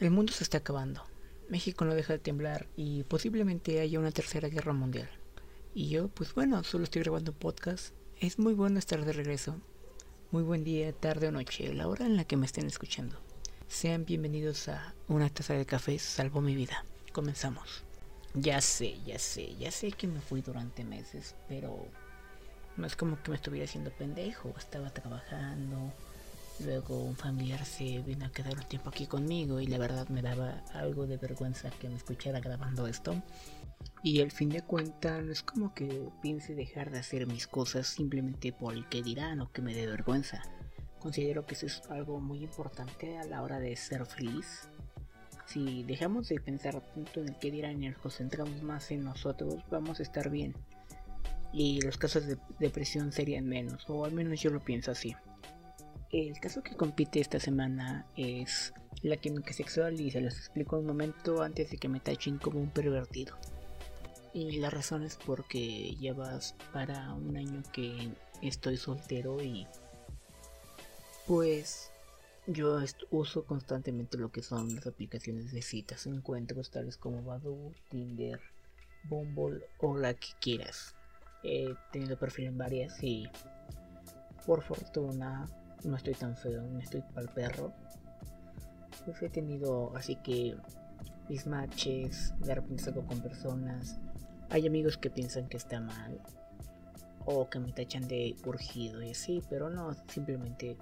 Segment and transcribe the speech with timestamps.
[0.00, 1.04] El mundo se está acabando.
[1.50, 5.10] México no deja de temblar y posiblemente haya una tercera guerra mundial.
[5.74, 7.94] Y yo, pues bueno, solo estoy grabando podcast.
[8.18, 9.60] Es muy bueno estar de regreso.
[10.30, 13.18] Muy buen día, tarde o noche, la hora en la que me estén escuchando.
[13.68, 16.86] Sean bienvenidos a Una taza de café salvó mi vida.
[17.12, 17.84] Comenzamos.
[18.32, 21.76] Ya sé, ya sé, ya sé que me fui durante meses, pero
[22.78, 24.54] no es como que me estuviera haciendo pendejo.
[24.56, 25.92] Estaba trabajando,
[26.64, 30.20] Luego un familiar se vino a quedar un tiempo aquí conmigo y la verdad me
[30.20, 33.22] daba algo de vergüenza que me escuchara grabando esto.
[34.02, 37.86] Y al fin de cuentas no es como que piense dejar de hacer mis cosas
[37.86, 40.42] simplemente por el que dirán o que me dé vergüenza.
[40.98, 44.68] Considero que eso es algo muy importante a la hora de ser feliz.
[45.46, 49.56] Si dejamos de pensar tanto en el que dirán y nos concentramos más en nosotros,
[49.70, 50.54] vamos a estar bien.
[51.52, 55.16] Y los casos de depresión serían menos, o al menos yo lo pienso así.
[56.12, 60.86] El caso que compite esta semana es la química sexual y se los explico un
[60.86, 63.36] momento antes de que me tachen como un pervertido.
[64.34, 68.10] Y la razón es porque llevas para un año que
[68.42, 69.68] estoy soltero y
[71.28, 71.92] pues
[72.48, 72.80] yo
[73.10, 78.40] uso constantemente lo que son las aplicaciones de citas, encuentros tales como Badoo, Tinder,
[79.04, 80.96] Bumble o la que quieras.
[81.44, 83.28] He tenido perfil en varias y
[84.44, 85.46] por fortuna
[85.84, 87.72] no estoy tan feo, no estoy para el perro.
[89.04, 90.56] Pues he tenido así que
[91.28, 93.98] mis matches, de repente salgo con personas.
[94.50, 96.20] Hay amigos que piensan que está mal
[97.24, 100.76] o que me tachan de urgido y así, pero no, simplemente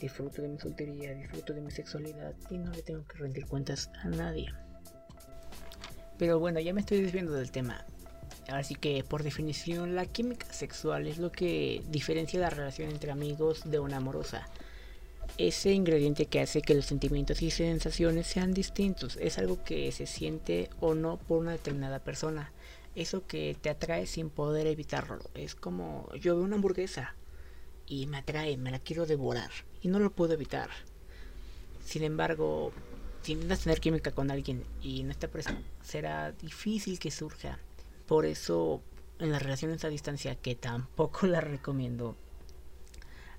[0.00, 3.90] disfruto de mi soltería, disfruto de mi sexualidad y no le tengo que rendir cuentas
[4.02, 4.46] a nadie.
[6.18, 7.84] Pero bueno, ya me estoy desviando del tema.
[8.48, 13.62] Así que por definición la química sexual es lo que diferencia la relación entre amigos
[13.64, 14.48] de una amorosa.
[15.36, 20.06] Ese ingrediente que hace que los sentimientos y sensaciones sean distintos es algo que se
[20.06, 22.52] siente o no por una determinada persona.
[22.94, 25.18] Eso que te atrae sin poder evitarlo.
[25.34, 27.14] Es como yo veo una hamburguesa
[27.86, 29.50] y me atrae, me la quiero devorar
[29.82, 30.70] y no lo puedo evitar.
[31.84, 32.72] Sin embargo,
[33.22, 37.58] si intentas tener química con alguien y no está presente, será difícil que surja
[38.06, 38.82] por eso,
[39.18, 42.16] en las relaciones a distancia, que tampoco las recomiendo,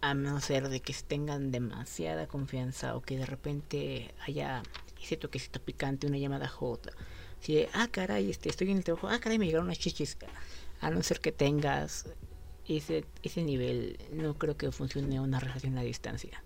[0.00, 4.62] a no ser de que tengan demasiada confianza o que de repente haya
[5.02, 6.92] ese toquecito picante, una llamada J.
[7.40, 10.16] Si de, ah, caray, este, estoy en el trabajo, ah, caray, me llegaron unas chichis.
[10.80, 12.06] A no ser que tengas
[12.66, 16.42] ese, ese nivel, no creo que funcione una relación a distancia.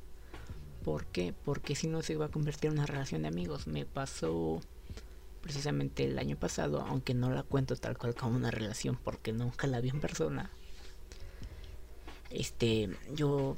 [0.84, 1.32] ¿Por qué?
[1.32, 3.66] Porque si no se va a convertir en una relación de amigos.
[3.66, 4.60] Me pasó
[5.44, 9.66] precisamente el año pasado, aunque no la cuento tal cual como una relación porque nunca
[9.66, 10.50] la vi en persona.
[12.30, 13.54] Este, yo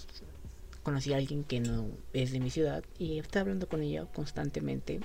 [0.83, 4.99] conocí a alguien que no es de mi ciudad y estaba hablando con ella constantemente.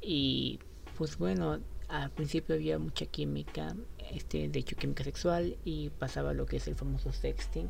[0.00, 0.60] Y
[0.96, 3.74] pues bueno, al principio había mucha química,
[4.12, 7.68] este, de hecho química sexual y pasaba lo que es el famoso sexting,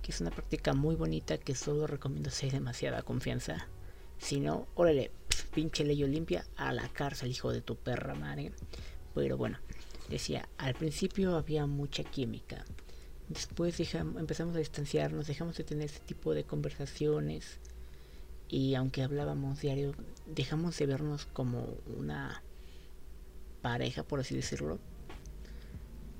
[0.00, 3.68] que es una práctica muy bonita que solo recomiendo si hay demasiada confianza.
[4.16, 5.10] Si no, órale,
[5.52, 8.52] pinche ley Olimpia a la cárcel, hijo de tu perra madre.
[9.14, 9.58] Pero bueno,
[10.08, 12.64] decía, al principio había mucha química.
[13.28, 17.58] Después empezamos a distanciarnos, dejamos de tener ese tipo de conversaciones.
[18.48, 19.94] Y aunque hablábamos diario,
[20.26, 22.42] dejamos de vernos como una
[23.62, 24.78] pareja, por así decirlo.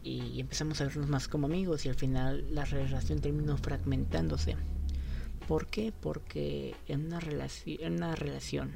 [0.03, 4.57] Y empezamos a vernos más como amigos y al final la relación terminó fragmentándose.
[5.47, 5.93] ¿Por qué?
[6.01, 7.21] Porque en una,
[7.67, 8.73] en una relación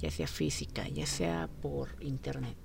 [0.00, 2.56] ya sea física, ya sea por internet,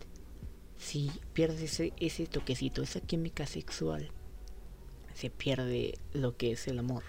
[0.80, 4.12] si pierdes ese, ese toquecito, esa química sexual,
[5.14, 7.04] se pierde lo que es el amor.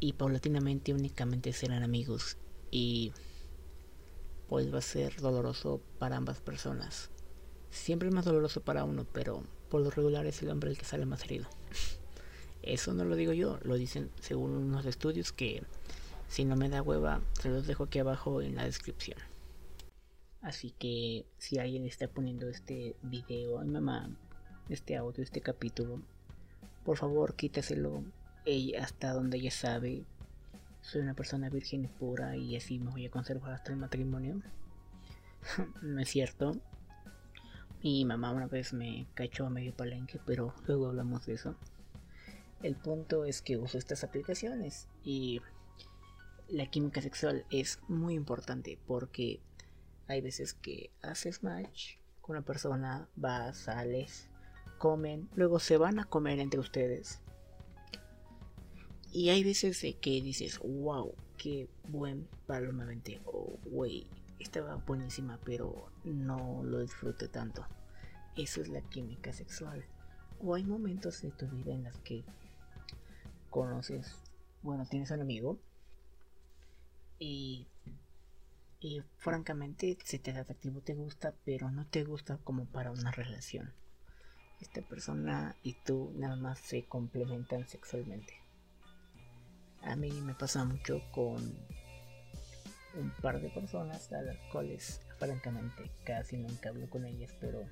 [0.00, 2.36] Y paulatinamente únicamente serán amigos.
[2.72, 3.12] Y
[4.48, 7.10] pues va a ser doloroso para ambas personas.
[7.70, 10.84] Siempre es más doloroso para uno, pero por lo regular es el hombre el que
[10.84, 11.46] sale más herido.
[12.62, 15.62] Eso no lo digo yo, lo dicen según unos estudios que
[16.32, 19.18] si no me da hueva, se los dejo aquí abajo en la descripción.
[20.40, 24.08] Así que si alguien está poniendo este video, ay mamá,
[24.70, 26.00] este audio, este capítulo,
[26.86, 28.02] por favor quítaselo
[28.80, 30.06] hasta donde ella sabe.
[30.80, 34.40] Soy una persona virgen y pura y así me voy a conservar hasta el matrimonio.
[35.82, 36.56] no es cierto.
[37.82, 41.56] Mi mamá una vez me cachó a medio palenque, pero luego hablamos de eso.
[42.62, 45.42] El punto es que uso estas aplicaciones y
[46.52, 49.40] la química sexual es muy importante porque
[50.06, 54.28] hay veces que haces match con una persona, vas, sales,
[54.76, 57.20] comen, luego se van a comer entre ustedes.
[59.12, 63.22] Y hay veces que dices, wow, qué buen palo me aventé.
[63.24, 64.06] Oh, wey,
[64.38, 67.66] estaba buenísima, pero no lo disfruté tanto.
[68.36, 69.86] Eso es la química sexual.
[70.38, 72.24] O hay momentos de tu vida en los que
[73.48, 74.18] conoces,
[74.62, 75.58] bueno, tienes un amigo
[77.22, 77.66] y,
[79.18, 83.72] francamente se te da atractivo, te gusta, pero no te gusta como para una relación.
[84.60, 88.34] Esta persona y tú nada más se complementan sexualmente.
[89.82, 91.56] A mí me pasa mucho con
[92.94, 97.64] un par de personas a las cuales francamente casi nunca hablo con ellas, pero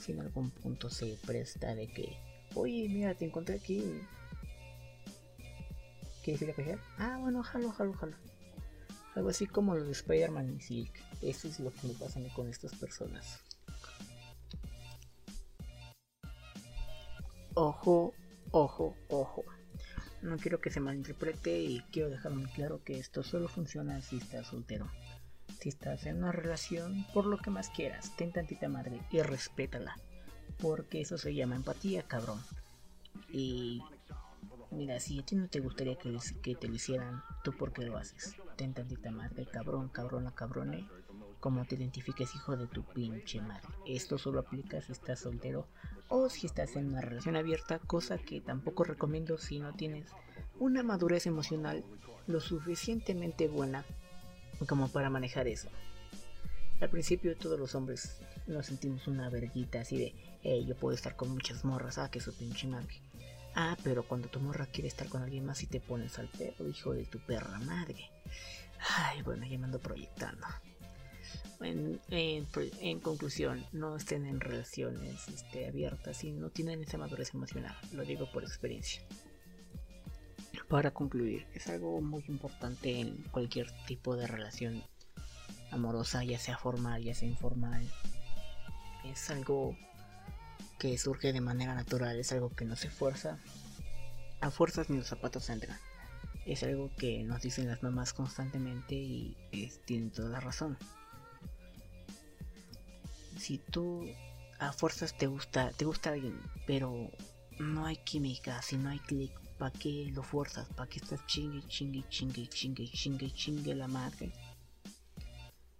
[0.00, 2.16] si en algún punto se presta de que,
[2.54, 4.02] oye, mira, te encontré aquí.
[6.24, 6.78] ¿Quieres ir a coger?
[6.96, 8.16] Ah, bueno, jalo, jalo, jalo.
[9.14, 10.90] Algo así como lo de Spider-Man y Silk.
[11.20, 13.40] Eso es lo que me pasa con estas personas.
[17.52, 18.14] Ojo,
[18.52, 19.44] ojo, ojo.
[20.22, 24.16] No quiero que se malinterprete y quiero dejar muy claro que esto solo funciona si
[24.16, 24.90] estás soltero.
[25.60, 29.96] Si estás en una relación, por lo que más quieras, ten tantita madre y respétala.
[30.58, 32.40] Porque eso se llama empatía, cabrón.
[33.30, 33.82] Y
[34.74, 36.10] mira, si a ti no te gustaría que,
[36.54, 38.36] te lo hicieran, ¿tú por qué lo haces?
[38.56, 40.88] Ten tantita madre, cabrón, cabrona, cabrone.
[41.40, 43.68] Como te identifiques, hijo de tu pinche madre.
[43.86, 45.68] Esto solo aplica si estás soltero
[46.08, 50.10] o si estás en una relación abierta, cosa que tampoco recomiendo si no tienes
[50.58, 51.84] una madurez emocional
[52.26, 53.84] lo suficientemente buena
[54.68, 55.68] como para manejar eso.
[56.80, 61.16] Al principio todos los hombres nos sentimos una verguita así de, hey, yo puedo estar
[61.16, 62.94] con muchas morras, ah, que su pinche madre.
[63.54, 66.68] Ah, pero cuando tu morra quiere estar con alguien más y te pones al perro,
[66.68, 68.10] hijo de tu perra madre.
[68.96, 70.46] Ay, bueno, ya me ando proyectando.
[71.60, 77.74] En, en, conclusión, no estén en relaciones este, abiertas y no tienen esa madurez emocional.
[77.92, 79.02] Lo digo por experiencia.
[80.68, 84.82] Para concluir, es algo muy importante en cualquier tipo de relación
[85.70, 87.88] amorosa, ya sea formal, ya sea informal.
[89.04, 89.76] Es algo
[90.78, 93.38] que surge de manera natural, es algo que no se fuerza.
[94.40, 95.78] A fuerzas ni los zapatos entran.
[96.44, 99.36] Es algo que nos dicen las mamás constantemente y
[99.86, 100.76] tienen toda la razón.
[103.38, 104.06] Si tú
[104.58, 107.10] a fuerzas te gusta, te gusta alguien, pero
[107.58, 110.68] no hay química, si no hay clic, ¿para qué lo fuerzas?
[110.74, 114.32] ¿Para qué estás chingue, chingue, chingue, chingue, chingue, chingue la madre?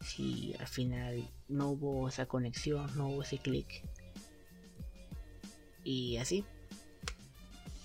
[0.01, 3.83] Si al final no hubo esa conexión, no hubo ese clic.
[5.85, 6.45] Y así.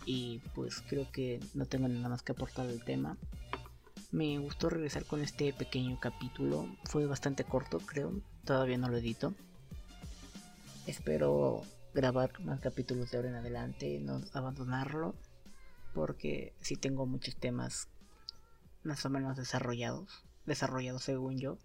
[0.06, 3.18] Y pues creo que no tengo nada más que aportar al tema.
[4.12, 6.68] Me gustó regresar con este pequeño capítulo.
[6.86, 8.14] Fue bastante corto, creo.
[8.44, 9.36] Todavía no lo edito.
[10.88, 11.62] Espero
[11.94, 15.16] grabar más capítulos de ahora en adelante, no abandonarlo,
[15.94, 17.90] porque si tengo muchos temas
[18.84, 21.58] más o menos desarrollados, desarrollados según yo,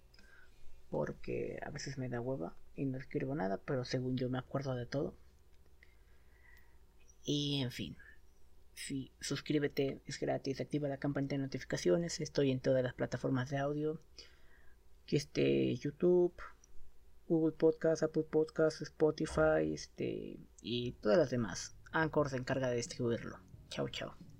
[0.90, 4.74] porque a veces me da hueva y no escribo nada, pero según yo me acuerdo
[4.74, 5.14] de todo.
[7.24, 7.96] Y en fin,
[8.74, 13.58] si suscríbete, es gratis, activa la campanita de notificaciones, estoy en todas las plataformas de
[13.58, 14.00] audio,
[15.16, 16.34] esté YouTube,
[17.28, 21.76] Google Podcast, Apple Podcast, Spotify este, y todas las demás.
[21.92, 23.38] Anchor se encarga de distribuirlo.
[23.68, 24.33] Chao, chao.